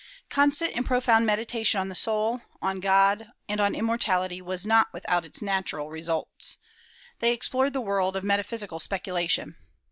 [0.31, 5.23] Constant and profound meditation on the soul, on God, and on immortality was not without
[5.23, 6.57] its natural results.
[7.19, 9.57] They explored the world of metaphysical speculation.